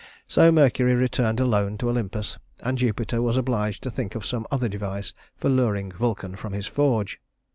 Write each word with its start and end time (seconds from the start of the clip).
So 0.27 0.51
Mercury 0.51 0.95
returned 0.95 1.39
alone 1.39 1.77
to 1.77 1.87
Olympus, 1.91 2.39
and 2.61 2.75
Jupiter 2.75 3.21
was 3.21 3.37
obliged 3.37 3.83
to 3.83 3.91
think 3.91 4.15
of 4.15 4.25
some 4.25 4.47
other 4.49 4.67
device 4.67 5.13
for 5.37 5.47
luring 5.47 5.91
Vulcan 5.91 6.35
from 6.35 6.53
his 6.53 6.65
forge. 6.65 7.21